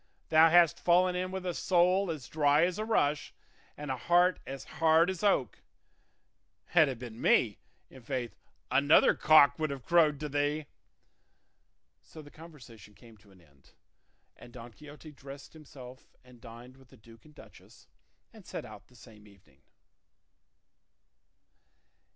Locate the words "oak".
5.21-5.59